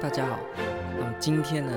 [0.00, 0.38] 大家好，
[0.98, 1.72] 那么今天呢，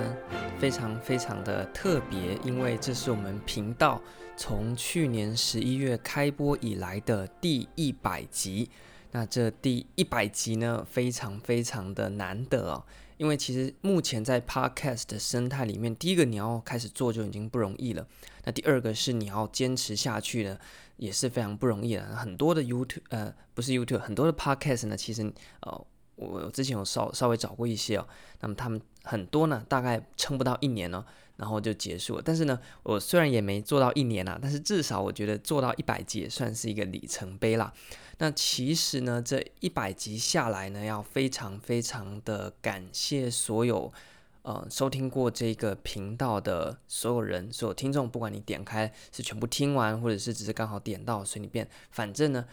[0.59, 4.01] 非常非常的特别，因为这是我们频道
[4.35, 8.69] 从去年十一月开播以来的第一百集。
[9.11, 12.83] 那这第一百集呢，非常非常的难得哦，
[13.17, 18.07] 因为其实目前在 Podcast 的生态里面，第一个你要开始做就已经不容易了，
[18.45, 20.57] 那第二个是你要坚持下去呢，
[20.97, 22.03] 也是非常不容易的。
[22.15, 25.31] 很多的 YouTube 呃，不是 YouTube，很多的 Podcast 呢，其实
[25.61, 25.85] 呃。
[26.19, 28.07] 我之前有稍稍微找过一些哦，
[28.39, 31.05] 那么他们很多呢，大概撑不到一年呢，
[31.37, 32.21] 然后就结束了。
[32.23, 37.73] 但是呢，我虽然也没做到一年啦，但是至少我觉得做到一百集也算是一个里程碑啦。
[38.17, 43.93] 那其实呢，这一百集下来呢，要非常非常的感谢所有
[44.41, 52.45] 呃收听过这个频道的所有人，所有听众，不管你点开是全部听完，或者是只是刚好点到随你便，反正呢，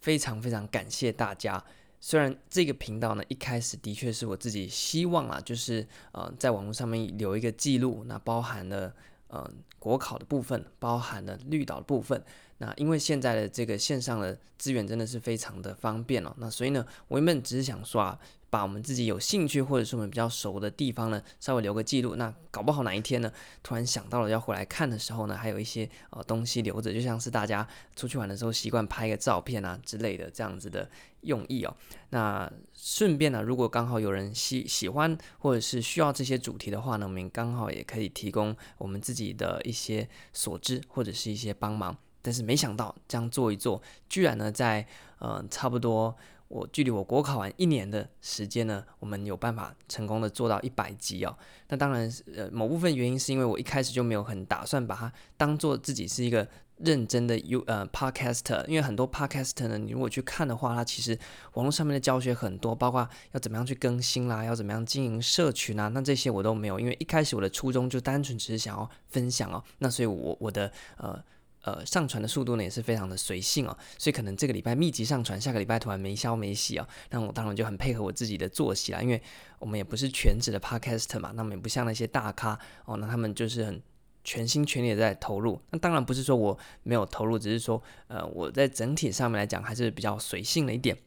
[0.00, 1.64] 非常非常感谢大家。
[2.04, 8.92] 虽然这个频道呢，一开始的确是我自己希望啊，就是呃，在网络上面留一个记录，那包含了
[9.28, 12.20] 呃国考的部分，包含了绿岛的部分。
[12.58, 18.18] 那因为现在的这个线上的资源真的是非常的方便哦，那所以呢，我原本只是想说啊。
[18.52, 22.16] 把我们自己有兴趣或者是我们比较熟的地方呢，稍微留个记录。
[22.16, 30.86] 那搞不好哪一天呢，突然想到了要回来看的时候呢，还有一些呃东西留着，就像是大家出去玩的时候习惯拍个照片啊之类的这样子的
[31.22, 31.74] 用意哦。
[32.10, 41.96] 那顺便呢，如果刚好有人喜喜欢或者是需要这些主题的话呢，我们刚好也可以提供我们自己的一些所知或者是一些帮忙。
[42.24, 44.86] 但是没想到这样做一做，居然呢在
[45.20, 46.14] 呃差不多。
[46.52, 51.34] 我距离我国考完一年的时间呢，我们有办法成功的做到一百集哦。
[51.68, 61.18] 那当然，呃，某部分原因是因为我一开始就没有很打算把它当做自己是一个认真的 U 呃 Podcast，因为很多 Podcast 呢，你如果去看的话，它其实
[61.54, 69.64] 网络上面的教学很多，包括要怎么样去更新啦，要怎么样经营社群啊，那这些我都没有，因为一开始我的初衷就单纯只是想要分享哦。
[69.78, 71.18] 那所以我我的呃。
[71.62, 79.22] 呃，上传的速度呢也是非常的随性哦，所以可能这个礼拜密集上传，下个礼拜突然没消没息哦，那我当然就很配合我自己的作息啦，因为
[79.60, 83.80] 我们也不是全职的 podcast 嘛，那么也不像那些大咖哦，那他们就是很
[84.24, 85.60] 全心全意的在投入。
[85.70, 90.98] 那当然不是说我没有投入，只是说呃我在整体上面来讲还是比较随性了一点，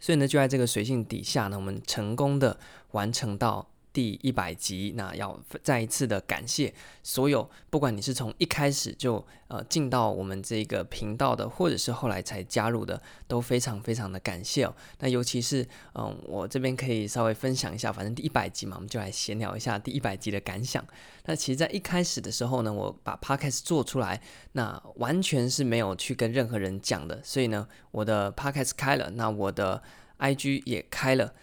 [0.00, 2.58] 所以呢就在这个随性底下呢，我们成功的
[2.90, 3.70] 完成到。
[3.92, 6.72] 第一百集，那要再一次的感谢
[7.02, 14.74] 所有，不管你是从一开始就呃进到我们这个频道的，或者是后来才加入的，都非常非常的感谢哦。
[15.00, 20.84] 那尤其是嗯、我这边可以稍微分享一下，反正第一百集嘛，我们就来闲聊一下第一百集的感想。
[21.24, 24.20] 那其实，在一开始的时候呢，我把 Podcast 做出来，
[24.52, 29.82] 那完全是没有去跟任何人讲的，所以呢，我的 Podcast 开了，那我的
[30.18, 31.34] IG 也开了。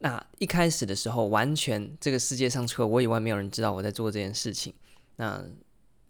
[0.00, 4.74] 那一开始的时候，完全这个世界上除了我以外，没有人知道我在做这件事情。
[5.16, 5.42] 那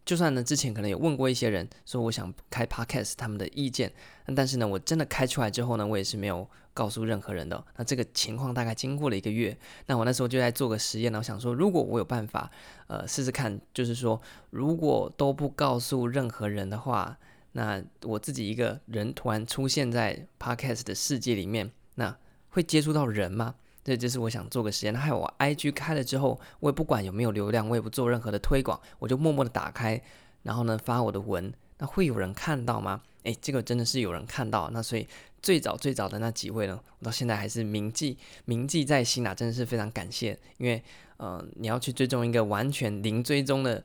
[0.04, 3.92] 就算呢，之前可能有问过一些人，说我想开 Podcast，他们的意见。
[4.34, 7.64] 但是呢，我真的开出来之后呢，我也是没有告诉任何人的。
[7.76, 9.56] 那这个情况大概经过了一个月。
[9.86, 12.50] 那我那时候就在做个实验呢，我想说，如果我有办法，
[12.88, 17.16] 呃，试试看，就是说，如果都不告诉任何人的话，
[17.52, 22.16] 那我自己一个人突然出现在 Podcast 的世界里面，那
[22.48, 23.54] 会接触到人吗？
[23.84, 24.94] 这就是我想做个实验。
[24.94, 30.00] 还有我 IG 开了之后，我也不管有没有流量，我也不做任何的推广，我就默默的打开，
[30.42, 31.52] 然后呢发我的文。
[31.78, 33.02] 那会有人看到吗？
[33.24, 34.70] 诶，这个真的是有人看到。
[34.70, 35.06] 那所以
[35.42, 40.38] 最早最早的那几位呢，我到现在还是铭记铭记在心啊，真的是非常感谢。
[40.58, 40.82] 因为
[41.16, 43.82] 呃，你要去追踪一个完全零追踪的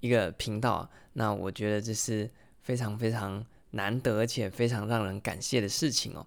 [0.00, 2.28] 一个频道，那我觉得这是
[2.62, 6.26] 非常非常难得，而且非常让人感谢的事情哦。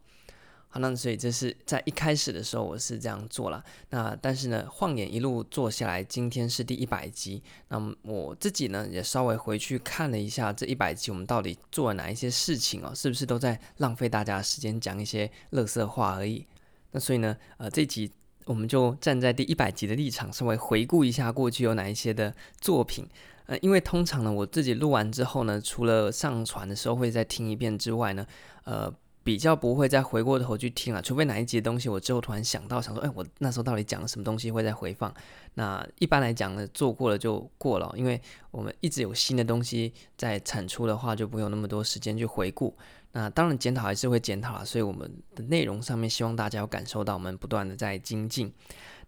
[0.74, 3.62] 好，那所以这是在一开始的时候我是这样做了。
[3.90, 7.44] 那但是呢，晃眼一路做下来，今天是第一百集。
[7.68, 12.96] 那么我自己呢也稍微回去看了一下这一百集，我们到底做了哪一些事情哦？
[12.96, 16.48] 是不是都在浪费大家的时间讲一些垃圾话而已？
[16.92, 18.10] 那所以呢，呃，这集
[18.46, 23.06] 我们就站在第一百集的立场，稍微回顾一下过去有哪一些的作品。
[23.48, 28.26] 呃，因为通常呢，我自己录完之后呢，除了上传的时候会再听一遍之外呢，
[28.64, 28.90] 呃。
[29.24, 35.14] 比较不会再回过头去听了，除非哪一集的东西我之后突然想到，想说，哎，我那时候到底讲了什么东西会再回放。
[35.54, 38.20] 那一般来讲呢，做过了就过了，因为
[38.50, 42.76] 我们一直有新的东西在产出的话，就不会有那么多时间去回顾。
[43.14, 48.52] 那当然检讨还是会检讨啊，所以我们的内容上面希望大家有感受到我们不断的在精进。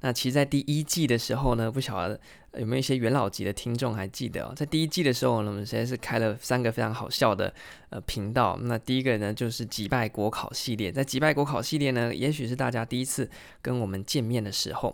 [0.06, 2.20] 那其实，在第一季的时候呢，不晓得
[2.56, 7.54] 有没有一些元老级的听众还记得哦，在第一季的时候呢，我们实在是开了三个非常好笑的
[7.90, 8.60] 呃频道。
[8.64, 10.92] 那第一个呢，就是击败国考系列。
[10.92, 13.30] 在击败国考系列呢，也许是大家第一次
[13.62, 14.94] 跟我们见面的时候。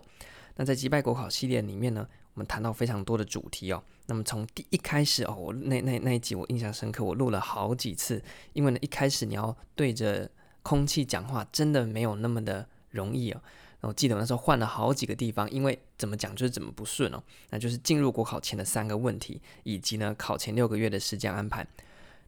[0.57, 3.81] 那在击败国考系列里面呢，我们谈到非常多的主题哦。
[4.05, 8.21] 那么从第一开始哦，我那那那一集我印象深刻，我录了好几次，
[8.53, 10.29] 因为呢，一开始你要对着
[10.61, 13.41] 空气讲话，真的没有那么的容易哦。
[13.87, 17.23] 我记得那时候换了好几个地方，因为怎么讲就是怎么不顺哦。
[17.49, 21.65] 那就是进入国考前的三个问题，以及呢考前六个月的时间安排。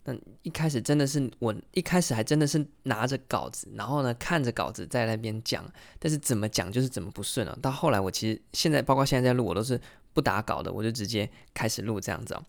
[0.06, 5.64] 那一开始真的是我一开始还真的是拿着稿子，然后呢看着稿子在那边讲，
[6.00, 7.56] 但是怎么讲就是怎么不顺哦。
[7.62, 9.80] 到后来我其实现在包括现在在录，我都是
[10.14, 12.44] 不打稿的，我就直接开始录这样子哦。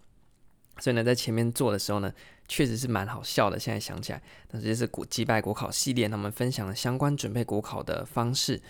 [0.79, 2.11] 所以呢，在前面做的时候呢，
[2.49, 3.59] 确实是蛮好笑的。
[3.59, 4.23] 现在想起来，
[4.53, 8.63] 那这是国击败国考系列，他们分享了相关准备国考的方式。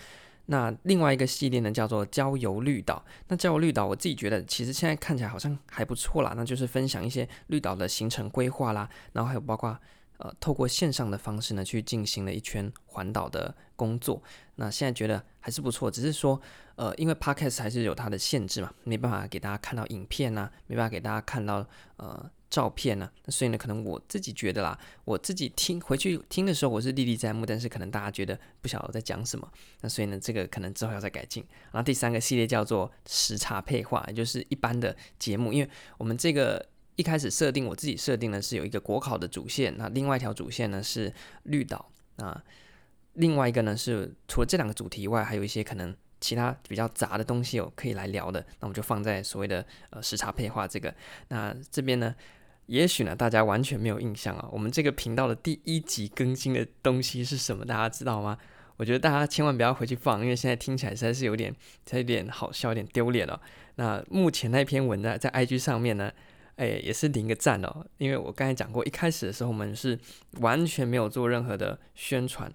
[0.46, 3.04] 那另外一个系列呢，叫做郊游绿岛。
[3.28, 6.34] 那郊游绿岛，我自己觉得其实现在看起来好像还不错啦。
[6.36, 9.78] 那就是分享一些绿岛的行程规划啦，然后还有包括
[10.18, 14.22] 呃，透过线上的方式呢，去进行了一圈环岛的工作。
[14.56, 16.40] 那现在觉得还是不错，只是说
[16.76, 21.66] 呃，因为 Podcast 还是有它的限制嘛，没办法给大家看到影片啊，没办法给大家看到
[21.96, 22.30] 呃。
[22.52, 23.10] 照片呢？
[23.24, 29.50] 那所以呢，可能我自己觉得啦，我自己听回去听的时候，我是历历在目，但是可能大家觉得不晓得我在讲什么。
[29.80, 31.42] 那所以呢，这个可能之后要再改进。
[31.72, 36.62] 然后第三个系列叫做时差配话，也就是一般的节目，因为我们这个
[36.96, 41.10] 一开始设定，我自己设定的是有一个国考的主线，那另外一条主线呢是
[41.44, 42.44] 绿岛啊，
[43.14, 45.96] 另外一个呢是除了这两个主题以外，还有一些可能。
[46.22, 50.94] 其他比较杂的东西有可以来聊的，那我们就放在所谓的呃时差配话这个。
[51.26, 52.14] 那这边呢，
[52.66, 54.48] 也许呢大家完全没有印象啊。
[54.52, 57.64] 我们这个频道的第一集更新的东西是什么？
[57.64, 58.38] 大家知道吗？
[58.76, 61.54] 我觉得大家千万不要回去放，因为现在听起来实在是有点，
[61.92, 63.40] 有点好笑，有点丢脸了。
[63.76, 66.10] 那目前那篇文呢，在 IG 上面呢，
[66.56, 67.86] 哎，也是零个赞哦。
[67.98, 69.98] 因为我刚才讲过，一开始的时候我们是
[70.40, 72.52] 完全没有做任何的宣传，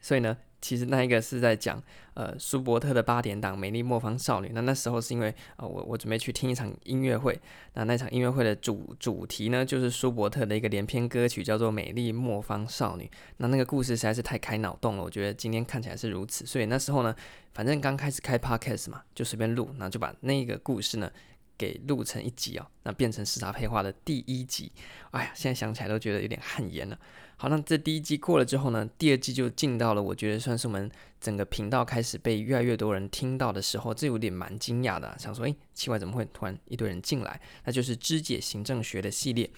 [0.00, 0.36] 所以呢。
[0.62, 1.82] 其实那一个是在讲，
[2.14, 4.48] 呃，舒伯特的八点档《美丽磨坊少女》。
[4.54, 7.38] 那那时候是因为，啊、呃，我我准备去听一场音乐会。
[7.74, 13.04] 那那场音乐会的主主题呢，就是舒伯特的一个连篇歌曲，叫做《美丽磨坊少女》。
[13.38, 16.46] 那那个故事实在是太开脑洞了，我觉得今天看起来是如此。
[16.46, 17.14] 所以那时候呢，
[17.52, 21.10] 反正刚开始开 Podcast 嘛，就随便录，然后就把那个故事呢
[21.56, 24.70] 给录成一集哦，那变成时差配话的第一集。
[25.10, 26.98] 哎呀，现在想起来都觉得有点汗颜了。
[27.36, 30.88] 好，那这第一季过了之后呢，第二季就进到了，我觉得算是我们
[31.20, 37.40] 整个频道开始被越来越多人听到的时候，这有点蛮惊讶的，想说，诶，奇怪，怎么会突然一堆人进来？
[37.64, 39.50] 那就是肢解行政学的系列。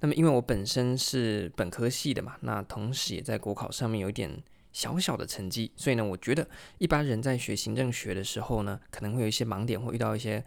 [0.00, 4.42] 那么，因为我本身是本科系的嘛，那同时也在国考上面有点
[4.72, 6.48] 小小的成绩，所以呢，我觉得
[6.78, 10.44] 一般人在学行政学的时候呢，可能会有一些盲点，会遇到一些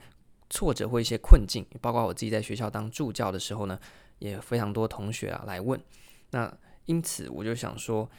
[0.52, 3.80] 挫折或一些困境，包括我自己在学校当助教的时候呢，
[4.20, 5.82] 也非常多同学啊来问，
[6.30, 6.56] 那。
[6.86, 8.10] 因此，我就想说，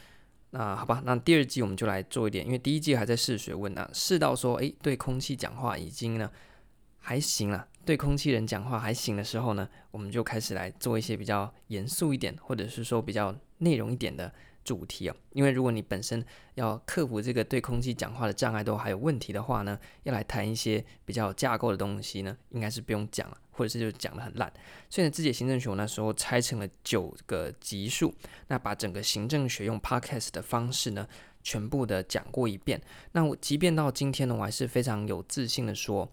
[0.51, 6.31] 那好吧，那第二季我们就来做一点，因为第一季还在试学问呢，试到说，诶，对空气讲话已经呢
[6.97, 14.33] 还行了，对空气人讲话还行的时候呢，我们就开始来做一些比较严肃一点，或者是说比较内容一点的。
[14.63, 16.23] 主题哦，因为如果你本身
[16.55, 24.51] 要克服这个对空气讲话的障碍都还有问题的话呢，要来谈一些比较架构的东西呢，应该是不用讲了，或者是就讲得很烂。
[24.89, 28.13] 所以呢，自己的行政学我那时候拆成了九个级数，
[28.47, 31.07] 那把整个行政学用 podcast 的方式呢，
[31.43, 32.81] 全部的讲过一遍。
[33.11, 36.09] 那我即便到今天呢，我还是非常有自信的说。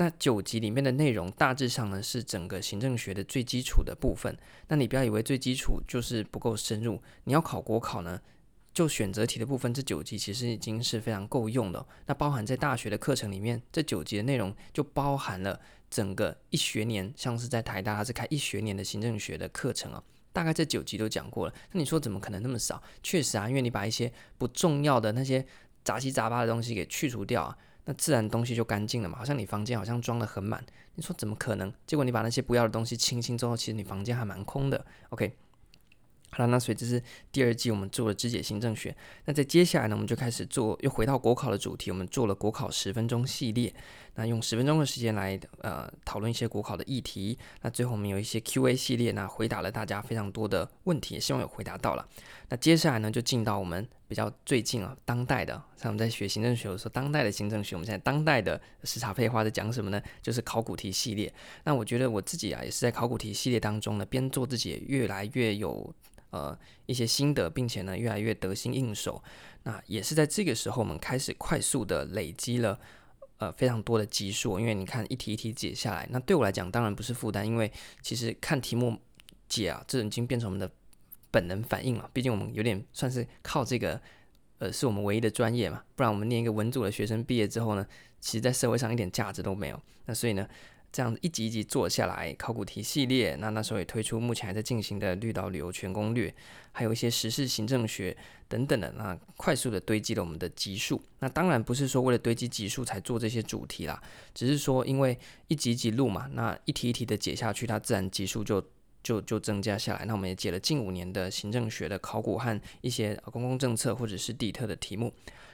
[0.00, 4.32] 那九级里面的内容大致上呢，是整个行政学的最基础的部分。
[4.68, 8.20] 那你不要以为最基础就是不够深入，你要考国考呢，
[8.72, 11.84] 就选择题的部分，这九级其实已经是非常够用的。
[12.06, 20.00] 那包含在大学的课程里面，这九级的内容就包含了整个一学年，像是在台大它是开一学年的行政学的课程啊，
[20.32, 21.52] 大概这九集都讲过了。
[21.72, 22.80] 那你说怎么可能那么少？
[23.02, 25.44] 确实啊，因为你把一些不重要的那些
[25.82, 27.58] 杂七杂八的东西给去除掉啊。
[27.90, 30.62] 那自然东西就干净了嘛，好像你房间好像装得很满，
[30.96, 31.72] 你说怎么可能？
[31.86, 34.84] 结果你把那些不要的东西清清之后，其实你房间还蛮空的。
[35.08, 35.34] OK，
[36.32, 37.02] 好了，那所以这是
[37.32, 38.94] 第二季我们做了肢解行政学。
[39.24, 43.74] 那在接下来呢，我们就开始做，又回到国考的主题，我们做了国考十分钟系列。
[44.16, 47.38] 那用十分钟的时间来呃讨论一些国考的议题。
[47.62, 52.06] 那最后我们有一些 Q&A 系列，那回答了大家非常多的问题，也希望有回答到了。
[52.50, 60.02] 那接下来呢，就进到我们比较最近啊，当代的，像我们在学行政学的时候，当代的行政学，我们现在当代的时差废话在讲什么呢？
[60.22, 61.30] 就是考古题系列。
[61.64, 65.94] 那我觉得我自己啊，也是在考古题系列当中呢，边做自己也越来越有
[66.30, 69.22] 呃一些心得，并且呢越来越得心应手。
[69.64, 72.80] 那也是在这个时候，我们开始快速的累积了
[73.36, 74.58] 呃非常多的集数。
[74.58, 78.98] 因为你看一题一题解下来，那对我来讲当然不是负担，因为其实看题目
[79.50, 80.70] 解啊，这已经变成我们的。
[81.30, 84.00] 本能反应嘛，毕竟我们有点算是靠这个，
[84.58, 87.86] 呃，是我们唯一的专业嘛，不然我们念一个文组的学生毕业之后呢，
[88.20, 89.80] 其实在社会上一点价值都没有。
[90.06, 90.48] 那所以呢，
[90.90, 96.34] 这样子一集一集做下来，考古题系列，那那时候也推出目前还在进行的绿岛旅游全攻略，
[96.72, 98.16] 还有一些时事行政学
[98.48, 100.98] 等等的，那快速的堆积了我们的集数。
[101.18, 105.18] 那当然不是说为了堆积集数才做这些主题啦，只是说因为
[105.48, 108.64] 一集一集录嘛，那一题一题的解下去，它自然集数就。
[109.08, 115.10] 就就增加下来，那我们也解了近五年的行政学的考古和一些公共政策或者是地特的题目。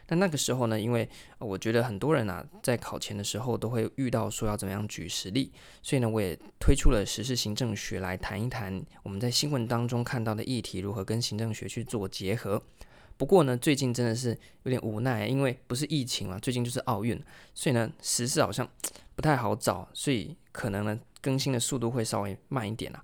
[0.08, 1.08] 那那个时候呢，因为
[1.38, 5.52] 我觉得很多人啊在考前的时候都会遇到说要怎么样举实例，
[5.84, 12.60] 所以呢，我也推出了时事行政学来谈一谈我们在新闻当中看到的议题如何跟行政学去做结合。
[13.16, 17.22] 不过呢，最近真的是有点无奈，因为不是疫情嘛，最近就是奥运，
[17.54, 18.68] 所以呢时事好像
[19.14, 23.02] 不太好找，所以可能呢更新的速度会稍微慢一点啦。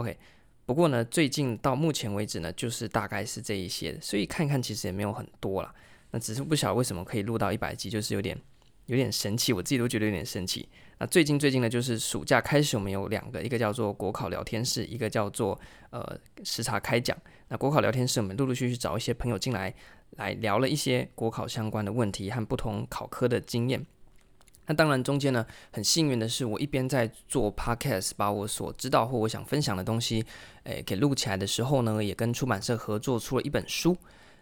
[0.00, 0.16] OK，
[0.64, 5.74] 不过呢，最近到目前为止呢，就是大概是这一些，所以看看其实也没有很多啦。
[6.10, 8.34] 那只是不晓得为什么可以录到一百集，就是有点
[8.86, 10.66] 有点神奇，我自己都觉得有点神奇。
[10.98, 17.14] 那最近最近呢，就是暑假开始，我们有两个，一个叫做国考聊天室，一个叫做呃时差开讲。
[17.48, 19.74] 那国考聊天室，我们陆陆续续找一些朋友进来，
[20.12, 23.84] 来聊了一些国考相关的问题和不同考科的经验。
[24.70, 30.24] 那当然，中间呢，很幸运的是，我一边在做 podcast，把我所知道或我想分享的东西，
[30.62, 33.96] 诶，给录起来的时候呢，也跟出版社合作出了一本书，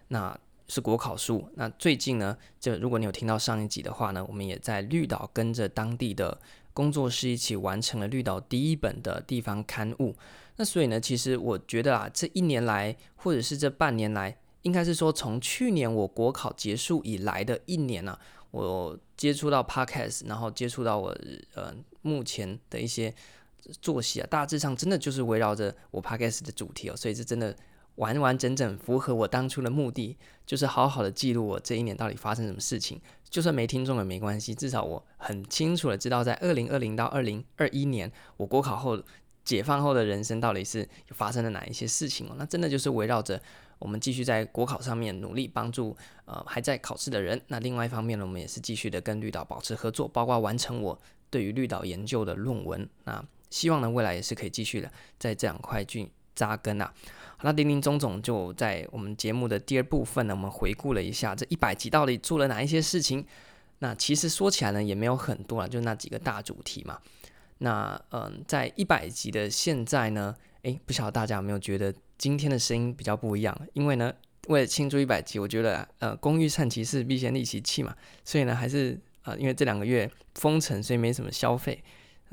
[0.09, 1.49] 那是国考书。
[1.55, 6.39] 那最近呢，就如果你有听到上一集的话呢，我们也在绿岛跟着当地的
[6.75, 10.15] 工作室一起完成了绿岛第一本的地方刊物。
[10.57, 18.19] 那所以呢，其实我觉得啊，这一年来，或者是这半年来，应该是说从去年我国考结束以来的一年呢、
[18.50, 21.17] 我接触到 podcast，然后接触到我
[21.55, 23.14] 呃目前的一些
[23.83, 27.55] 作息啊，大致上真的就是围绕着我 podcast 的主题哦，所以这真的
[27.97, 39.02] 完完整整符合我当初的目的，就是好好的记录我这一年到底发生什么事情，就算没听众也没关系，至少我很清楚的知道在二零二零到二零二一年我国考后
[39.49, 43.40] 解放后的人生到底是发生了哪一些事情哦，那真的就是围绕着。
[43.78, 47.40] 我们继续在国考上面努力帮助呃还在考试的人。
[47.47, 51.00] 那另外一方面呢，我们也是继续的跟绿岛保持合作，包括完成我
[51.31, 52.87] 对于绿岛研究的论文。
[53.05, 56.93] 那希望呢未来也是可以继续的在这两块去扎根啊。
[57.38, 63.25] 好，那林林总总就在我们节目的第二部分呢，我们回顾了一下这一百集到底做了哪一些事情。
[63.78, 66.99] 那其实说起来呢也没有很多啊，就那几个大主题嘛。
[67.59, 71.95] 那嗯、在一百集的现在呢，诶，不晓得大家有没有觉得？
[72.19, 74.12] 今天的声音比较不一样，因为呢，
[74.49, 81.81] 为了庆祝一百集，我觉得呃，工欲善其事，必先利其器嘛，所以呢，还是呃，因为这两个月封城，所以没什么消费，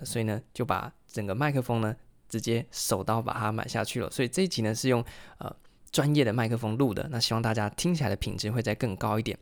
[0.04, 1.96] 所以呢，就把整个麦克风呢
[2.28, 4.10] 直接手刀把它买下去了。
[4.10, 5.06] 所以这一集呢是用
[5.38, 5.56] 呃
[5.92, 9.38] 专业的麦克风录的，那希望大家听起来的品质会再更高一点。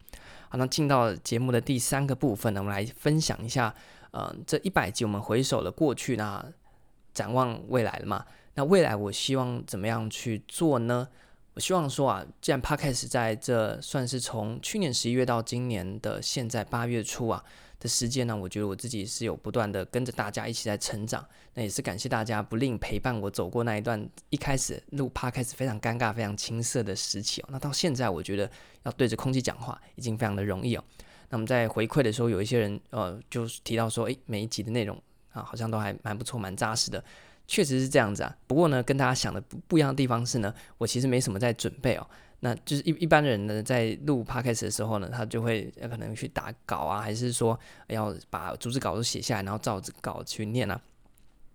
[0.49, 3.73] 好，那进到节目的第三个部分呢，我们来分享一下，
[4.13, 6.45] 呃，这一百集我们回首了过去，那
[7.13, 8.23] 展望未来了嘛。
[8.53, 11.07] 那未来我希望怎么样去做呢？
[11.55, 17.43] 我希望说啊，既然 Podcast 在这算是从去年十一月到今年的现在八月初啊
[17.79, 21.27] 的时间呢，我觉得我自己是有不断的跟着大家一起在成长。
[21.55, 27.49] 那也是感谢大家不吝陪伴我走过那一段一开始录 Podcast 非常尴尬、非常青涩的时期哦。
[27.49, 28.49] 那到现在，我觉得
[28.83, 30.83] 要对着空气讲话已经非常的容易哦。
[31.33, 34.95] 那我们在回馈的时候，有一些人呃就提到说，诶，每一集的内容
[35.31, 37.03] 啊，好像都还蛮不错、蛮扎实的。
[37.47, 42.07] 确实是这样子啊，不过呢，跟大家想的不不一样的地方是呢，我其实没什么在准备哦。
[42.41, 50.79] 那就是一一般人呢，在录 podcast 的时候呢，他就会可能去打稿啊，还是说要把逐字稿都写下来，然后照着稿去念啊。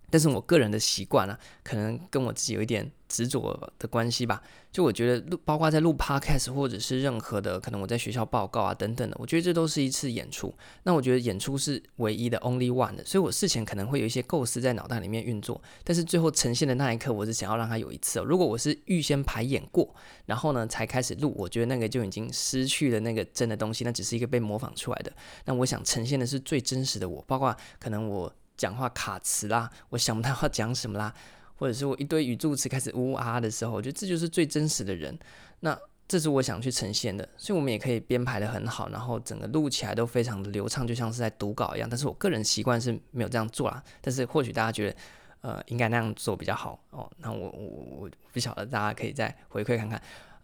[0.09, 4.41] 但是我个人的习惯啊，可能跟我自己有一点执着的关系吧。
[4.71, 10.53] 就我觉得录，包括在录 podcast 或者是任何的，可能我在学校报告啊等等的，我觉得这都是一次演出。
[10.83, 18.19] 那我觉得演出是唯一的 only one 的，所以我事前可能会有一些构思在脑袋里面运作，但是最后呈现的那一刻，我是想要让它有一次。
[18.19, 19.91] 如果我是预先排演过，
[20.27, 25.11] 然后呢才开始录，我觉得那个就已经失去了那个真的东西，那只是一个被模仿出来的。
[25.45, 28.31] 那我想呈现的是最真实的我，包括可能我。
[28.59, 31.13] 讲话卡词啦，我想不到要讲什么啦，
[31.55, 35.17] 或者是我一堆语助词开始呜呜啊的时候，我觉得这就是最真实的人。
[35.61, 35.77] 那
[36.09, 41.89] 这是我想去呈现的，所以我们也可以编排得很好，然后整个录起来都非常的流畅，就像是在读稿一样。
[41.89, 44.95] 但是我个人习惯是没有这样做啦，但是或许大家觉得，
[45.41, 47.09] 呃，应该那样做比较好哦。
[47.17, 47.67] 那我我
[48.01, 50.01] 我不晓得，大家可以再回馈看看。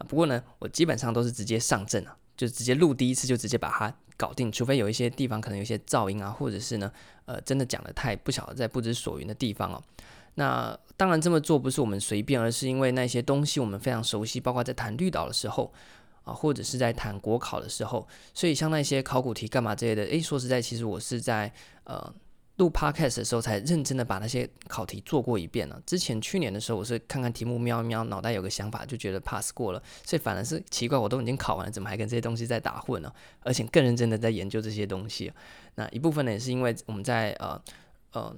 [0.07, 6.92] 不过呢，我基本上都是直接上阵啊，就直接录第一次就直接把它搞定，除非有一些地方可能有一些噪音啊，或者是呢，
[7.25, 9.82] 呃，真的讲的太不晓得在不知所云的地方哦。
[10.36, 15.74] 那当然这么做不是我们随便，而是因为那些东西我们非常熟悉，包括在谈绿岛的时候
[16.24, 21.51] 啊，或者是在谈国考的时候，所以像那些考古题干嘛之类的，诶，说实在，其实我是在
[21.86, 22.13] 呃
[22.58, 25.82] 录 podcast 的时候才认真的把那些考题做过一遍了。
[25.86, 33.12] 之前去年的时候，我是看看题目瞄一瞄，脑袋有个想法就觉得 pass 过了，所以反而是奇怪，我都已经考完了，怎么还跟这些东西在打混呢？
[33.42, 35.32] 而且更认真的在研究这些东西。
[35.76, 37.62] 那一部分呢，也是因为我们在呃
[38.12, 38.36] 呃。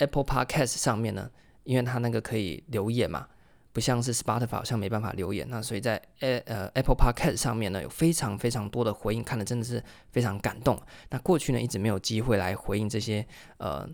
[0.00, 1.30] Apple Podcast 上面呢，
[1.64, 3.28] 因为它那个可以留言嘛，
[3.72, 10.80] 不像是 Spotify 好像没办法留言，那所以在 A, 呃 Apple Podcast 上面呢，有非常非常多的回应，看了真的是非常感动。
[11.10, 13.24] 那过去呢，一直没有机会来回应这些
[13.58, 13.88] 呃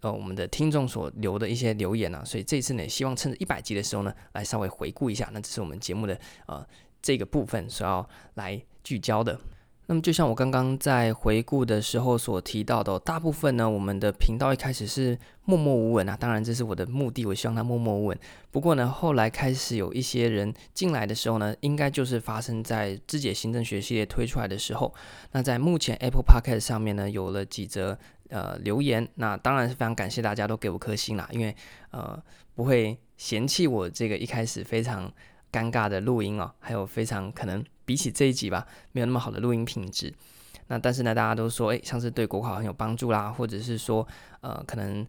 [0.00, 6.66] 呃我们的听众所留的一些留言啊，所以这次呢，也希望趁着一百集的时候呢，来稍微回顾一下，那这是我们节目的呃
[7.00, 9.38] 这个部分所要来聚焦的。
[9.90, 16.16] 那么，就像我刚刚在回顾的时候所提到的，大部分呢，我们的频道一开始是默默无闻啊。
[16.16, 18.16] 当然，这是我的目的，我希望它默默无闻。
[18.52, 24.94] 不过呢，后来开始有一些人进来的时候呢，应该就是发生在肢解行政学系列推出来的时候。
[25.32, 29.08] 那在目前 Apple Podcast 上面呢，有了几则呃留言。
[29.16, 31.52] 那当然是非常感谢大家都给我颗星啦，因为
[31.90, 32.16] 呃
[32.54, 35.12] 不会嫌弃我这个一开始非常
[35.50, 37.64] 尴尬的录音哦，还有非常可能。
[37.90, 40.14] 比起这一集吧，没有那么好的录音品质。
[40.68, 44.06] 那但是呢，大家都说，诶，像是对国考很有帮助啦，或者是说，
[44.42, 45.04] 呃，可能，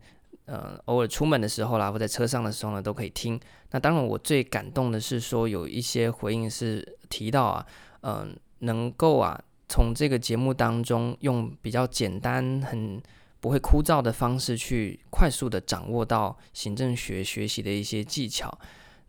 [0.45, 3.39] 呃，偶尔出门的时候啦，或在车上的时候呢，都可以听。
[3.69, 7.67] 那当然，我最感动的是说，有一些回应是提到啊，
[8.01, 12.99] 嗯、能够啊，从这个节目当中用比较简单、很
[13.39, 18.51] 不会枯燥的方式去快速的掌握到行政学学习的一些技巧。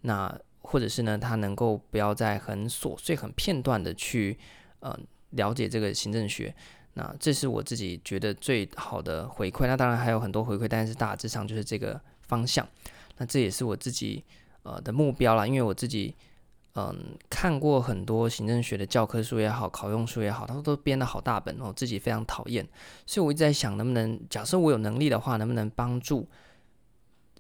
[0.03, 4.39] 那或者是呢，他能够不要再很琐碎、很片段的去
[4.81, 4.99] 呃
[5.31, 6.55] 了解这个行政学，
[6.95, 9.67] 那这是我自己觉得最好的回馈。
[9.67, 12.67] 那当然还有很多回馈，但是大致上就是这个方向。
[13.19, 14.25] 那这也是我自己
[14.63, 16.15] 呃的目标啦，因为我自己
[16.75, 22.67] 嗯、看过很多行政学的教科书也好、考用书也好，他们都编得好大本，我自己非常讨厌。
[23.05, 26.27] 所以我一直在想，能不能假设我有能力的话，能不能帮助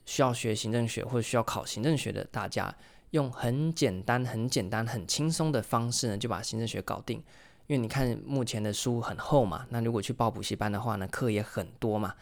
[0.04, 2.74] 需要学行政学或者需要考行政学的大家。
[3.12, 7.22] 用很简单、很简单、很轻松的方式呢，就把行政学搞定。
[7.68, 12.14] 因为你看目前的书很厚嘛，那如果去报补习班的话呢，课也很多嘛。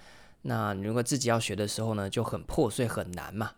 [0.42, 3.52] 那如果自己要学的时候呢，就很破碎、很难嘛。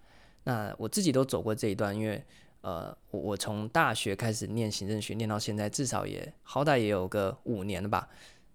[0.44, 2.22] 那我自己都走过这一段，因为
[2.60, 8.08] 呃，我我从大学开始念行政学，念到现在至少也好歹也有个五年了吧。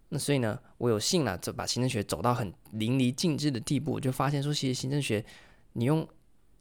[0.09, 5.25] 那所以呢，我有幸了，就把行政学走到很淋漓尽致的地步，就发现说，其实行政学
[5.73, 6.07] 你用。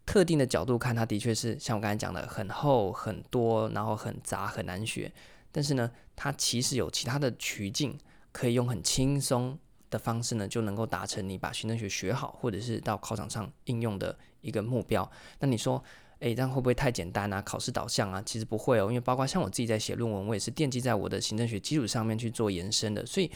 [0.06, 5.12] 特定的角度看，它的确是像我刚才讲的很厚很多，然后很杂很难学。
[5.50, 7.98] 但是呢，它其实有其他的曲径，
[8.30, 9.58] 可以用很轻松
[9.90, 15.10] 的方式呢，就能够达成你把行政学学好，或者是到考场上应用的一个目标。
[15.40, 15.82] 那你说，
[16.20, 17.42] 诶，这样会不会太简单啊？
[17.42, 18.22] 考试导向啊？
[18.24, 23.04] 其实不会哦，因为包括像我自己在写论文，我也是奠基在我的行政学基础上面去做延伸的。
[23.04, 23.30] 所以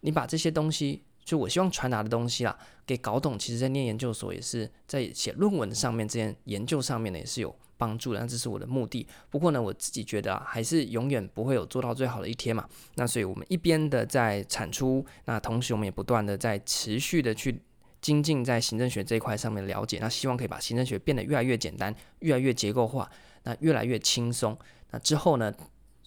[0.00, 1.04] 你把这些东西。
[1.24, 2.56] 就我希望传达的东西啦，
[2.86, 9.06] 给搞懂，其实在念研究所也是在写论文上面，这件研究上面呢也是有帮助的，那这是我的目的。
[9.30, 12.68] 不过呢，我自己觉得啊，还是永远不会有做到最好的一天嘛。
[12.96, 17.58] 那所以我们一边的在产出，那同时我们也不断的在持续的去
[18.02, 23.10] 精进在行政学这一块上面了解，那希望可以把行政学变得越来越简单，越来越结构化，
[23.44, 24.56] 那越来越轻松。
[24.90, 25.52] 那之后呢，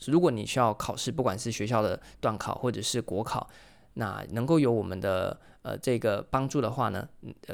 [0.06, 3.50] 如果你需要考试，不管是学校的段考或者是国考。
[3.98, 7.08] 那能够有我们的呃这个帮助的话呢，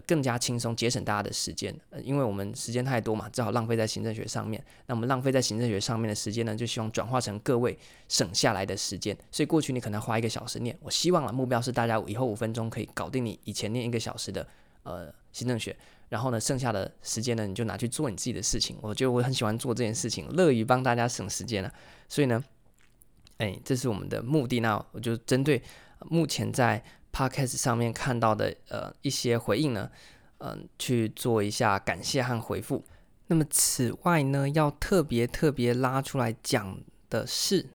[0.06, 4.62] 更加轻松，节省大家的时间，呃，因为我们时间太多嘛，只好浪费在行政学上面。
[4.88, 7.80] 那我们浪费在行政学上面的时间呢，就希望转化成各位
[8.10, 9.18] 省下来的时间。
[9.32, 14.46] 所以过去你可能花一个小时念，我希望啊，目标是大家以后五分钟可以搞定你以前念一个小时的
[14.84, 15.74] 呃行政学，
[16.10, 18.76] 然后呢，剩下的时间呢，你就拿去做你自己的事情。
[18.82, 21.74] 我觉得我很喜欢做这件事情，乐于帮大家省时间了。
[22.10, 22.44] 所以呢，
[23.38, 24.60] 哎，这是我们的目的。
[24.60, 25.62] 那我就针对。
[26.10, 29.90] 目前在 Podcast 上面看到的呃一些回应呢，
[30.40, 32.84] 嗯、去做一下感谢和回复。
[33.28, 36.78] 那么此外呢，要特别特别拉出来讲
[37.10, 37.66] 的是，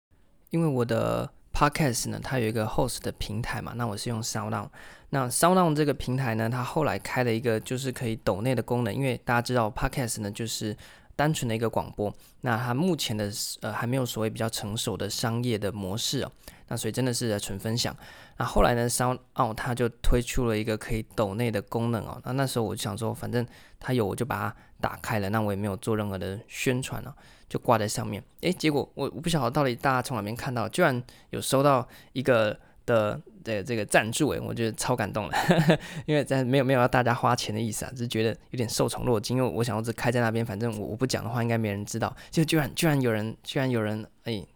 [0.51, 4.69] 因为我的 Podcast 呢，它有一个 host 的平台嘛，那我是用 SoundOn。
[5.11, 10.77] 那 SoundOn 这个平台呢，它后来开了一个就是可以抖内的功能，因为大家知道 Podcast 呢就是。
[11.19, 12.15] 单纯的一个广播。
[12.43, 13.29] 那它目前的
[13.63, 16.31] 呃还没有所谓比较成熟的商业的模式哦。
[16.69, 17.97] 那所以真的是纯分享。
[18.37, 22.21] 那后来呢，SoundOn 它就推出了一个可以抖内的功能哦。
[22.25, 23.45] 那那时候我就想说，反正
[23.81, 25.29] 它有，我就把它打开了。
[25.31, 27.13] 那我也没有做任何的宣传哦，
[27.49, 28.23] 就挂在上面。
[28.43, 32.57] 诶，结果我我不晓得到底大家从哪边看到，居然有收到一个
[32.88, 35.33] 的的这个赞助诶，我觉得超感动了。
[36.07, 39.37] 因为在没有没有要大家花钱的意思啊，只是觉得有点受宠若惊。
[39.37, 42.14] 因为我想要只开在那边，反正我我不讲的话，应该没人知道。
[42.31, 44.46] 就居然居然有人居然有人诶，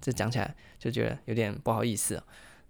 [0.00, 2.22] 这讲起来就觉得有点不好意思哦。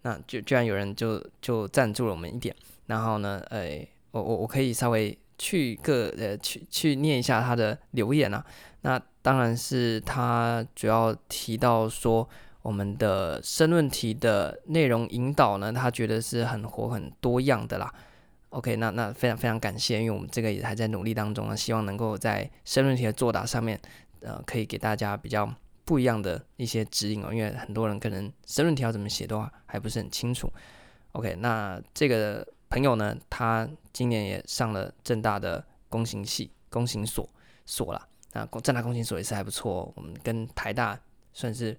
[0.03, 2.57] 那就居然有人就就赞助了我们一点，
[2.87, 8.43] 然后呢，呃，我我我可以稍微去个呃去去念一下他的留言啊。
[8.81, 12.27] 那当然是他主要提到说
[12.63, 17.93] 我们的申论题的内容引导呢，他觉得是很活很多样的啦。
[18.51, 23.81] OK，那那非常非常感谢，因为我们这个也还在努力当中啊，希望能够在申论题的作答上面，
[24.21, 25.53] 呃，可以给大家比较。
[25.83, 30.49] 不一样的一些指引哦，因为很多人可能申论题要怎么写的话还不是很清楚。
[31.13, 37.29] OK，那这个朋友呢，他今年也上了政大的公行系、公行所
[37.67, 38.09] 所了。
[38.35, 40.97] 那政大公行所也是还不错，我们跟台大
[41.33, 41.77] 算是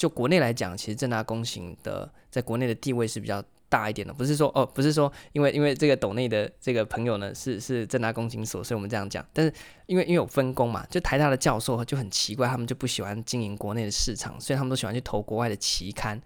[0.00, 3.44] 就国内来讲，其实正大公行的在国内的地位是比较。
[3.70, 9.24] 大一点的，不是说哦，不是说因为因为这个斗内的这个朋友呢是是正大公行所，所以我们这样讲。
[9.32, 9.54] 但是
[9.86, 16.20] 因为因为有分工嘛，就台大的教授就很奇怪，他们就不喜欢经营国内的市场，所以他们都喜欢去投国外的期刊。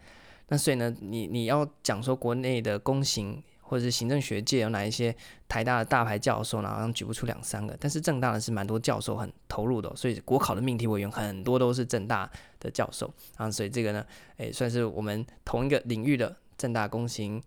[0.48, 5.14] 那所以呢，你你要讲说国内的公行或者是行政学界有哪一些
[5.46, 6.70] 台大的大牌教授呢？
[6.70, 7.76] 好像举不出两三个。
[7.78, 12.30] 但是正大的是蛮多教授很投入的，所以国考的命题委员很多都是正大
[12.64, 13.48] 的教授啊。
[13.48, 14.04] 所以这个呢，
[14.38, 16.34] 诶，算是我们同一个领域的。
[16.56, 17.42] 正大公行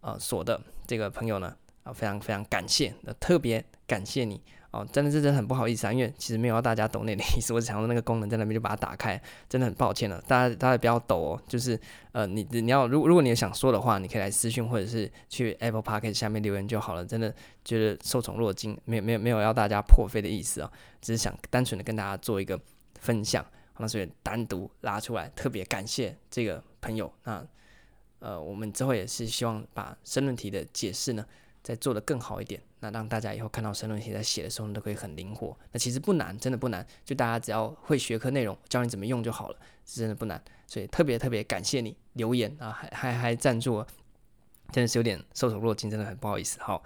[0.00, 11.78] 呃所的这个朋友呢啊、非常非常感谢，那特别感谢你哦、真的是真的很不好意思啊，因为其实没有要大家抖那的意思，我只想说那个功能在那边就把它打开，真的很抱歉了，大家大家不要抖哦，就是
[12.12, 22.58] 呃你你要如如果你有想说的话，你可以来私讯或者是去 Apple Podcast 下面留言就好了，真的觉得受宠若惊，没有没有没有要大家破费的意思啊、只是想单纯的跟大家做一个
[23.00, 23.44] 分享，
[23.78, 27.46] 那所以单独拉出来，特别感谢这个朋友那。
[28.20, 31.26] 呃，我们之后也是希望把申论题的解释呢，
[31.62, 35.54] 再做得更好一点，那让大家以后看到申论题在写的时候都可以很灵活。
[35.72, 40.42] 那其实不难，真的不难，就大家只要会学科内容，教你怎么用就好了，是真的不难。
[40.66, 43.84] 所以特别特别感谢你留言啊，还还还赞助，
[44.72, 46.58] 真的是有点受宠若惊，真的很不好意思。
[46.62, 46.82] 好。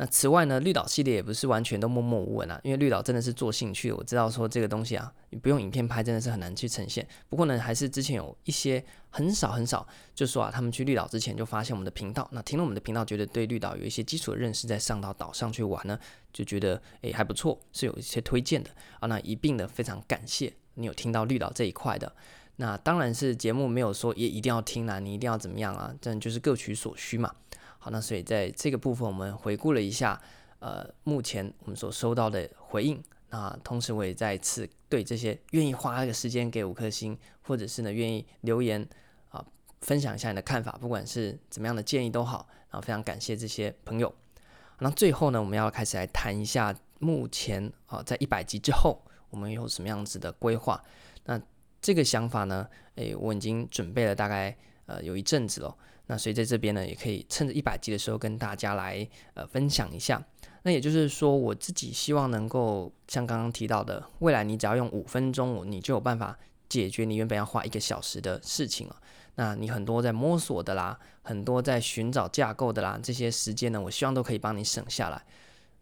[0.00, 7.06] 那此外呢，绿岛系列也不是完全都默默无闻啊，因为绿岛真的是做兴趣，我知道说这个东西啊，你不用影片拍真的是很难去呈现。
[7.28, 15.98] 不过呢，还是之前有一些很少很少，就说啊，他们去绿岛之前就发现我们的频道，那听了我们的频道，觉得对绿岛有一些基础的认识，再上到岛上去玩呢，
[16.32, 19.06] 就觉得诶还不错，是有一些推荐的啊。
[19.06, 22.10] 那一并的非常感谢你有听到绿岛这一块的。
[22.56, 27.34] 那当然是节目没有说也一定要听啊，你一定要怎么样啊，这样就是各取所需嘛。
[27.82, 30.20] 好，那所以在这个部分，我们回顾了一下，
[30.58, 33.02] 呃，目前我们所收到的回应。
[33.30, 38.86] 那同时，我也再次对这些愿意花一个时间给五颗星，或者是呢愿意留言
[39.30, 39.42] 啊、
[39.80, 42.46] 分享一下你的看法，不管是怎么样的建议都好。
[42.70, 44.14] 然后非常感谢这些朋友。
[44.78, 50.80] 那最后呢，我们要开始来谈一下目前啊、在一百集之后，我们有什么样子的规划？
[51.24, 51.40] 那
[51.80, 55.76] 这个想法呢，诶，我已经准备了大概呃有一阵子了。
[56.10, 60.20] 那所以在这边呢，也可以趁着一百集的时候跟大家来呃分享一下。
[60.64, 66.36] 那也就是说，我自己希望能够像刚刚提到的，未来你只要用五分钟，你就有办法
[66.68, 68.96] 解决你原本要花一个小时的事情了。
[69.36, 75.24] 那你很多在摸索的啦，很多在寻找架构的啦，这些时间呢，我希望都可以帮你省下来。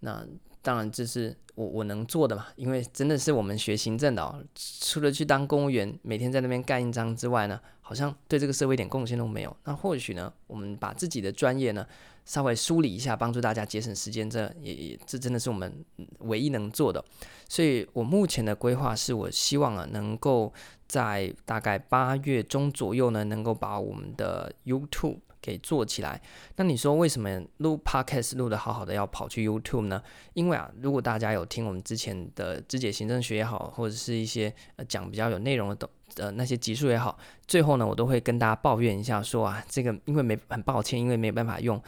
[0.01, 0.23] 那
[0.61, 7.59] 当然这是我我能做的嘛，因为真的是我们学行政的哦，除了去当公务员，每天在那边盖印章之外呢，
[7.89, 9.57] 好像对这个社会一点贡献都没有。
[9.65, 11.87] 那或许呢，我们把自己的专业呢
[12.27, 15.73] 稍微梳理一下，帮助大家节省时间，这也也这真的是我们
[16.19, 17.03] 唯一能做的。
[17.49, 20.53] 所以我目前的规划是我希望啊，能够
[20.87, 25.21] 在大概八月中左右呢，能够把我们的 YouTube。
[25.41, 26.21] 给做起来。
[26.57, 30.03] 那你说为什么录 Podcast 录得好好的要跑去 YouTube 呢？
[30.35, 41.81] 因为啊，如果大家有听我们之前的肢解行政学也好，或者是一些呃讲比较有内容的都呃那些集数也好，最后呢，我都会跟大家抱怨一下说啊，这个因为没很抱歉，因为没有办法用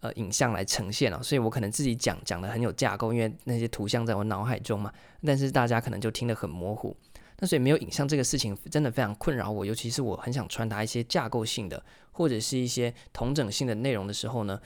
[0.00, 4.92] 呃影像来呈现了，所以我可能自己讲讲的很有架构，因为那些图像在我脑海中嘛，
[5.24, 6.96] 但是大家可能就听得很模糊。
[7.40, 14.60] 那所以没有影像这个事情真的非常困扰我，尤其是我很想传达一些架构性的或者是一些同整性的内容的时候呢，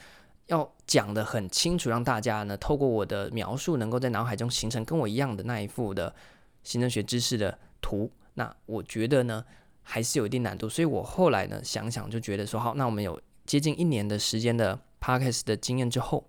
[0.47, 6.13] 要讲得很清楚，让大家呢透过我的描述，能够在脑海中形成跟我一样的那一幅的
[6.63, 8.11] 行政学知识的图。
[8.33, 9.43] 那我觉得呢，
[9.81, 10.67] 还是有一定难度。
[10.67, 16.27] 所以我后来呢想想，就觉得说，好，那我们有接近一年的时间的 p a r k a s 的经验之后。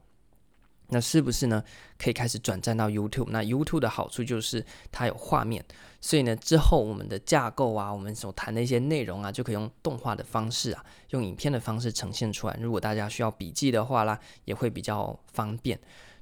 [0.88, 1.62] 那是不是呢？
[1.98, 3.28] 可以开始转战到 YouTube？
[3.30, 5.64] 那 YouTube 的好处就是它有画面，
[6.00, 12.56] 所以呢，之后我们的架构啊，我们所谈的一些内容啊，就可以用动画的方式啊，用影片的方式呈现出来。
[12.60, 15.78] 如果大家需要笔记的话啦，也会比较方便。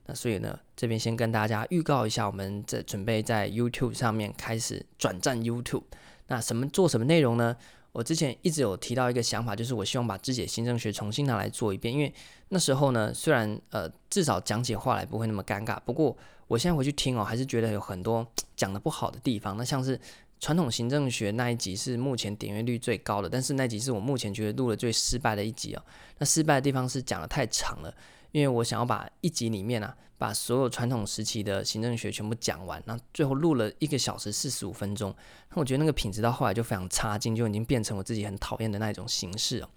[0.07, 5.85] 那所以呢，这边先跟大家预告一下，我们在准备在 YouTube 上面开始转战 YouTube。
[6.29, 7.57] 那什么做什么内容呢？
[7.95, 12.13] 我之前一直有提到一个想法，就是我希望把知解行政学重新拿来做一遍，因为
[12.49, 16.17] 那时候呢，虽然呃至少讲起话来不会那么尴尬，不过
[16.49, 18.27] 我现在回去听哦，还是觉得有很多
[18.57, 19.57] 讲得不好的地方。
[19.57, 19.99] 那像是
[20.41, 25.83] 传统行政学那一集是目前点阅率最高的，但是那集是我目前觉得录了最失败的一集哦。
[26.19, 27.95] 那失败的地方是讲得太长了。
[28.35, 35.15] 因为我想要把一集里面啊，把所有传统时期的行政学全部讲完，那最后录了一个小时四十五分钟，
[35.51, 39.71] 那我觉得那个品质到后来就非常差劲，就已经变成我自己很讨厌的那一种形式了。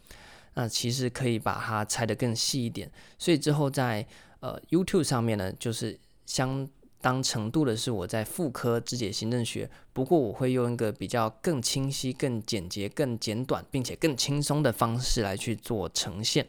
[0.56, 4.04] 那其实可以把它拆得更细一点，所以之后在
[4.40, 6.68] 呃 YouTube 上面呢，就是相
[7.00, 16.48] 当程度的是我在复刻肢解行政学，不过我会用一个比较更清晰、更简洁、更简短，并且更轻松的方式来去做呈现。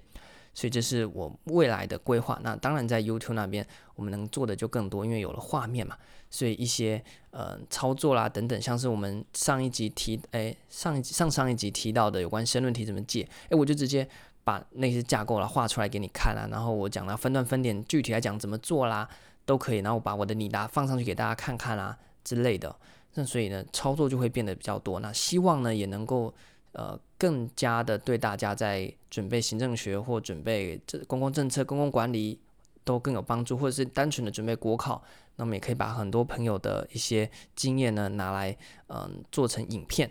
[0.59, 2.37] 所以这是我未来的规划。
[2.43, 5.97] 那当然，在 YouTube 那边，我们能做的就更多，因为有了画面嘛。
[6.31, 14.09] 所以一些呃操作啦等等，像是我们上一集提，哎，上一上上一集提到的有关申论题怎么解，哎，我就直接
[14.43, 16.49] 把那些架构啦画出来给你看啦。
[16.51, 19.09] 然后我讲了分段分点，具体来讲怎么做啦，
[19.47, 19.79] 都可以。
[19.79, 22.75] 然后我把我的拟答放上去给大家看看啦之类的。
[23.15, 24.99] 那所以呢，操作就会变得比较多。
[24.99, 26.35] 那希望呢，也能够。
[26.73, 32.39] 呃，更加的对大家在准备行政学或准备这公共政策、公共管理
[32.85, 35.03] 都更有帮助，或者是单纯的准备国考，
[35.37, 38.57] 那么也可以把很多朋友的一些经验呢拿来，
[38.89, 40.11] 嗯、做成影片。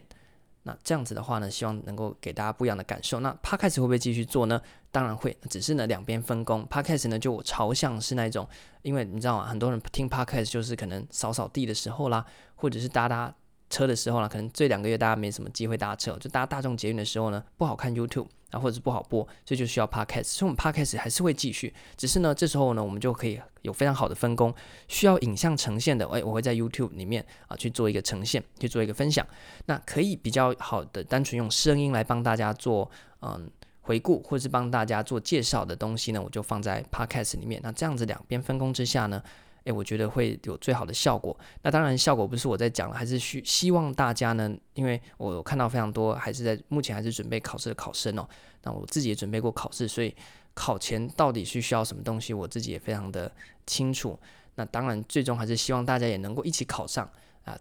[0.64, 3.22] 那这样子的话呢，希望能够给大家不一样的感受。
[3.22, 4.62] 那 Podcast 会不会继续做呢？
[4.92, 6.68] 当然会，只是呢两边分工。
[6.68, 8.46] Podcast 呢就朝向是那种，
[8.82, 9.46] 因为你知道吗？
[9.46, 13.34] 很多人听 Podcast 就是可能扫扫地的时候啦，或者是搭搭。
[13.70, 20.24] 车的时候呢，可能这两个月大家没什么机会搭车，就搭大众捷运的时候呢，不好看 YouTube 啊，或者是不好播，所以就需要 Podcast。
[20.24, 24.54] 所以我们 Podcast 还是会继续，只是呢，这时候呢，我们就可以有非常好的分工。
[24.88, 29.26] 需要影像呈现的，诶，我会在 YouTube 里面啊去做一个呈现，去做一个分享。
[29.66, 32.90] 那可以比较好的单纯用声音来帮大家做
[33.22, 33.50] 嗯
[33.82, 37.60] 回顾，或者是帮大家做介绍的东西呢，我就放在 Podcast 里面。
[37.64, 39.22] 那这样子两边分工之下呢，
[39.68, 41.38] 诶，我觉得会有最好的效果。
[41.62, 48.28] 那当然，效果不是我在讲了，还是需希望大家呢，因为我看到非常多还是在目前还是准备考试的考生哦。
[48.64, 50.16] 那我自己也准备过考试，所以
[50.54, 53.30] 考前到底是需要什么东西，我自己也非常的
[53.66, 54.18] 清楚。
[54.56, 57.08] 那当然，最终还是希望大家也能够一起考上
[57.44, 57.58] 啊，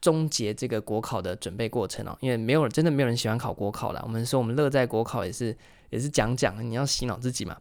[0.00, 2.16] 终结这个国考的准备过程哦。
[2.20, 4.00] 因为没有真的没有人喜欢考国考了。
[4.04, 5.56] 我们说我们乐在国考也是
[5.90, 7.56] 也是讲讲，你要洗脑自己嘛。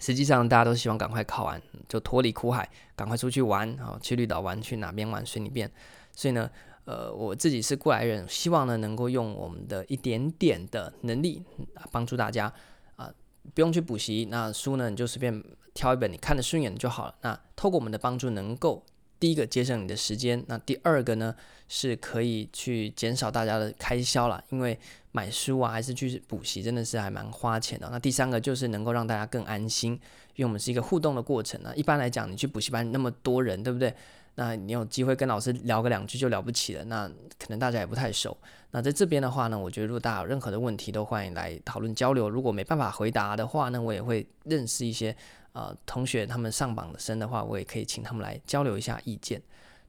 [0.00, 5.70] 实际上，大家都希望赶快考完，就脱离苦海，赶快出去玩啊，去绿岛玩，去哪边玩随你便。
[6.12, 6.50] 所以呢，
[6.84, 11.42] 呃，我自己是过来人，希望呢能够用我们的一点点的能力
[11.74, 12.52] 啊，帮助大家
[12.96, 13.10] 啊，
[13.54, 17.14] 不用去补习，那书呢你就随便挑一本你看得顺眼就好了。
[17.22, 18.84] 那透过我们的帮助，能够
[19.24, 21.34] 第一个节省你的时间，那第二个呢
[21.66, 24.78] 是可以去减少大家的开销了，因为。
[25.16, 27.88] 买书啊，还是去补习，真的是还蛮花钱的。
[27.88, 29.92] 那第三个就是能够让大家更安心，
[30.34, 31.72] 因为我们是一个互动的过程啊。
[31.76, 33.94] 一般来讲，你去补习班那么多人，对不对？
[34.34, 36.82] 那你有机会跟老师聊个两句就了不起了。
[36.86, 37.08] 那
[37.38, 38.36] 可能大家也不太熟。
[38.72, 42.28] 那在这边的话呢，我觉得如果大家有任何的问题，都欢迎来讨论交流。
[42.28, 45.16] 如果没办法回答的话呢，我也会认识一些
[45.54, 49.42] 呃同学，他们上榜的生的话，我也可以请他们来交流一下意见。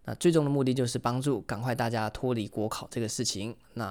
[0.05, 3.55] 那最终的目的就是帮助赶快大家脱离国考这个事情。
[3.73, 3.87] 那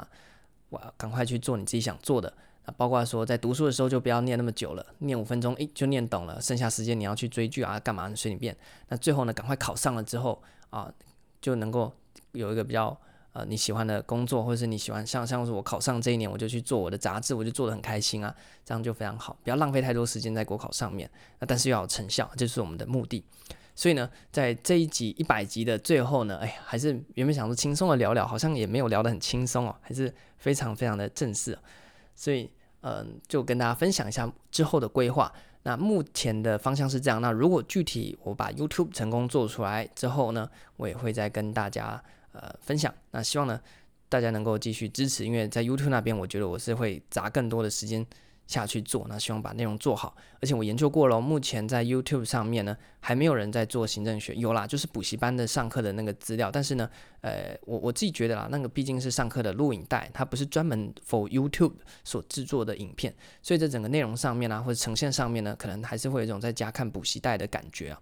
[0.71, 0.95] 我。
[0.97, 2.33] 赶快去做你自己想做的，
[2.65, 8.57] 啊，包括说在读书的时候就不要念那么久了，念五分钟，诶，就念懂了，剩下时间你要去追剧啊，干嘛随你便。
[8.89, 10.93] 那最后呢，赶快考上了之后啊，
[11.41, 11.93] 就能够
[12.33, 12.99] 有一个比较
[13.35, 23.23] 呃你喜欢的工作，或者是你喜欢像像是我考上这一年，我就去做我的杂志，我就做得很开心啊，这样就非常好，不要浪费太多时间在国考上面，那但是要有成效，这是我们的目的。
[23.77, 31.59] 所以呢，在这一集一百集的最后呢，哎，还是原本想说轻松的聊聊，好像也没有聊得很轻松哦，还是非常非常的正式。
[32.15, 32.49] 所以，
[32.83, 35.33] 嗯，就跟大家分享一下之后的规划。
[35.65, 37.21] 那目前的方向是这样。
[37.21, 42.01] 那如果具体我把 YouTube 成功做出来之后呢，我也会再跟大家
[42.35, 42.95] 呃分享。
[43.13, 43.59] 那希望呢，
[44.11, 48.07] 大家能够继续支持，因为在 YouTube 那边，我觉得我是会砸更多的时间
[48.47, 50.15] 下去做，那希望把内容做好。
[50.41, 56.51] 而且我研究过了，目前在 YouTube 上面呢，还没有人在做行政学，有啦，就是补习班的上课的那个资料。
[56.51, 56.89] 但是呢，
[57.23, 61.73] 呃，我我自己觉得啦，那个毕竟是上课的录影带，它不是专门 for YouTube
[62.05, 68.01] 所制作的影片，所以在整个内容上面啊，或者呈现上面呢，可能还是会有一种在家看补习带的感觉啊。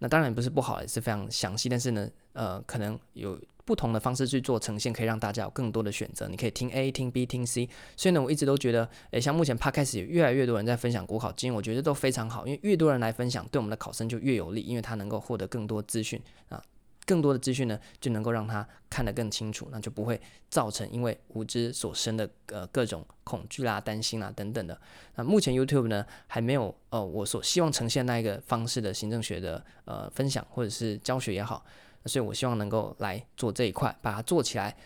[0.00, 3.40] 那当然不是不好，也是非常详细，但是呢，呃，可能有。
[3.64, 6.26] 不同的方式去做呈现，可以让大家有更多的选择。
[6.28, 7.68] 你可以听 A、听 B、听 C。
[7.96, 12.46] 所以呢，我一直都觉得，诶，像目前 Podcast 也越来越多人在分享国考经验，我觉得都非常好。
[12.46, 16.60] 因为越多人来分享，对我们的考生就越有利，因为他能够获得更多资讯啊，
[17.06, 20.20] 更多的资讯呢，就能够让他看得更清楚，那就不会
[20.50, 24.76] 造成因为无知所生的呃各种恐惧啦、担心啦等等的。
[25.14, 31.64] 那目前 YouTube 呢还没有呃我所希望呈现那一个方式的行政学的呃分享或者是教学也好。
[32.06, 34.76] 所以，我希望能够来做这一块，把它做起来。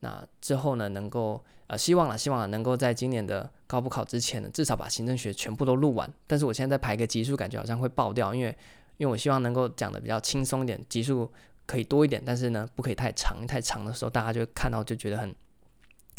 [0.00, 6.10] 那之后呢，能够呃，希望了，希望能够在今年的高补考之前呢，至少把行政学全部都录完。
[6.26, 8.56] 但是，我现在在排个集数，感觉好像会爆掉，因为
[8.96, 11.30] 因为我希望能够讲的比较轻松一点，集数
[11.66, 15.34] 可以多一点，但是呢，不可以太长，太长的时候大家就看到就觉得很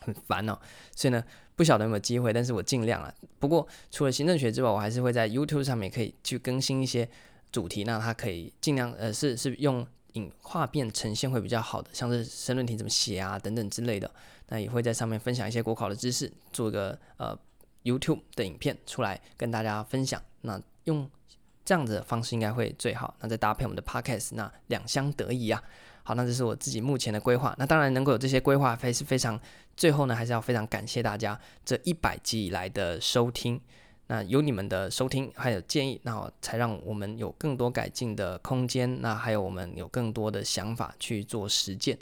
[0.03, 0.57] 很烦哦。
[0.95, 1.23] 所以呢，
[1.55, 3.13] 不晓得有没有机会，但是我尽量啊。
[3.39, 7.09] 不过，除了行政学之外，我还是会在 YouTube 上面可以去更新一些
[7.51, 9.87] 主题，那它可以尽量呃，是是用。
[10.13, 14.09] 影画变呈现会比较好的，像是申论题怎么写啊等等之类的，
[14.47, 17.37] 那也会在上面分享一些国考的知识，做一个呃
[17.83, 20.21] YouTube 的影片出来跟大家分享。
[20.41, 21.09] 那用
[21.63, 23.15] 这样子的方式应该会最好。
[23.19, 25.61] 那再搭配我们的 Podcast，那两相得益啊。
[26.03, 27.55] 好，那这是我自己目前的规划。
[27.59, 29.39] 那当然能够有这些规划，非是非常
[29.77, 33.61] 最后呢，还是要非常感谢大家这一百集以来的收听。
[34.11, 38.99] 那有你们的收听还有建议，那才让我们有更多改进的空间。
[38.99, 41.97] 那还有我们有更多的想法去做实践。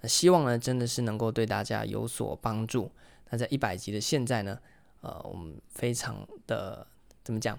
[0.00, 2.90] 那希望呢，真的是能够对大家有所帮助。
[3.30, 4.58] 那在一百集的现在呢，
[5.02, 6.84] 呃，我们非常的
[7.22, 7.56] 怎么讲，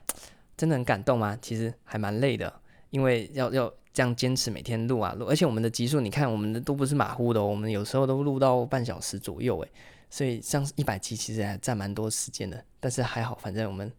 [0.58, 1.40] 真的很感动吗？
[1.42, 2.54] 其实还蛮累的，
[2.90, 9.72] 因为要要这样坚持每天录啊录，而且我们的集数，你看我们的都不是马虎的，我们有时候都录到半小时左右，诶。
[10.14, 13.92] 所以像一百集其实还占蛮多时间的，但是还好，反正我们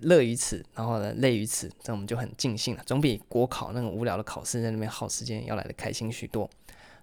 [0.00, 6.48] 乐于此，然后呢累于此，这我们就很尽兴了，总比国考那种无聊的考试在那边耗时间要来的开心许多。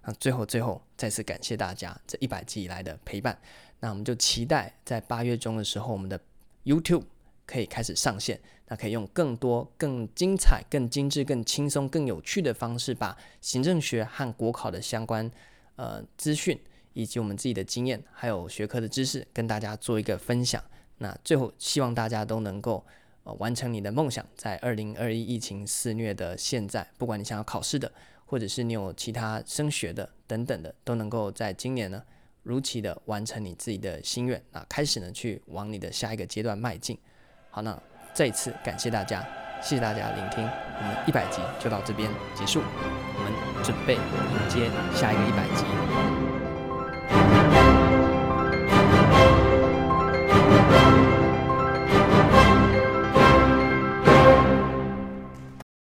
[0.02, 3.38] 那最后最后再次感谢大家这一百集以来的陪伴，
[3.78, 6.20] 那我们就期待在八月中的时候，我们的
[6.64, 7.04] YouTube
[7.46, 15.30] 可以开始上线，那可以用更多、更精彩、更精致、更轻松、更有趣的方式，把行政学和国考的相关
[15.76, 16.60] 呃资讯。
[16.96, 20.62] 以及我们自己的经验，还有学科的知识，跟大家做一个分享。
[20.96, 22.82] 那最后，希望大家都能够
[23.24, 24.24] 呃完成你的梦想。
[24.34, 27.92] 在二零二一疫情肆虐的现在，不管你想要考试的，
[28.24, 32.02] 或者是你有其他升学的等等的，都能够在今年呢
[32.42, 34.42] 如期的完成你自己的心愿。
[34.52, 36.98] 那开始呢去往你的下一个阶段迈进。
[37.50, 37.78] 好，那
[38.14, 39.22] 再一次感谢大家，
[39.60, 40.42] 谢谢大家聆听。
[40.42, 46.35] 我们一百集就到这边结束，我们准备迎接下一个一百集。
[50.68, 51.05] Thank you.